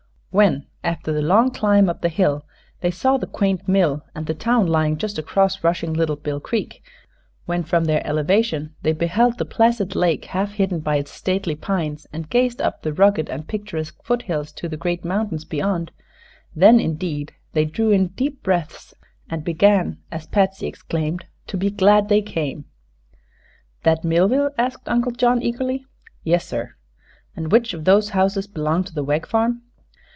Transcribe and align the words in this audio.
When, 0.33 0.67
after 0.81 1.11
the 1.11 1.21
long 1.21 1.51
climb 1.51 1.89
up 1.89 1.99
the 2.01 2.07
hill, 2.07 2.45
they 2.79 2.89
saw 2.89 3.17
the 3.17 3.27
quaint 3.27 3.67
mill 3.67 4.01
and 4.15 4.27
the 4.27 4.33
town 4.33 4.65
lying 4.65 4.95
just 4.97 5.17
across 5.19 5.61
rushing 5.61 5.91
Little 5.93 6.15
Bill 6.15 6.39
Creek; 6.39 6.81
when 7.45 7.63
from 7.63 7.83
their 7.83 8.01
elevation 8.07 8.73
they 8.81 8.93
beheld 8.93 9.37
the 9.37 9.43
placid 9.43 9.93
lake 9.93 10.23
half 10.23 10.53
hidden 10.53 10.79
by 10.79 10.95
its 10.95 11.11
stately 11.11 11.53
pines 11.55 12.07
and 12.13 12.29
gazed 12.29 12.61
up 12.61 12.81
the 12.81 12.93
rugged 12.93 13.27
and 13.29 13.49
picturesque 13.49 14.01
foot 14.05 14.21
hills 14.21 14.53
to 14.53 14.69
the 14.69 14.77
great 14.77 15.03
mountains 15.03 15.43
beyond, 15.43 15.91
then 16.55 16.79
indeed 16.79 17.33
they 17.51 17.65
drew 17.65 17.91
in 17.91 18.07
deep 18.07 18.41
breaths 18.41 18.93
and 19.29 19.43
began, 19.43 19.97
as 20.13 20.27
Patsy 20.27 20.65
exclaimed, 20.65 21.25
to 21.47 21.57
be 21.57 21.69
"glad 21.69 22.07
they 22.07 22.21
came." 22.21 22.63
"That 23.83 24.05
Millville?" 24.05 24.51
asked 24.57 24.87
Uncle 24.87 25.11
John, 25.11 25.41
eagerly. 25.41 25.85
"Yes, 26.23 26.45
sir." 26.47 26.75
"And 27.35 27.51
which 27.51 27.73
of 27.73 27.83
those 27.83 28.11
houses 28.11 28.47
belongs 28.47 28.85
to 28.87 28.93
the 28.93 29.03
Wegg 29.03 29.27
farm?" 29.27 29.63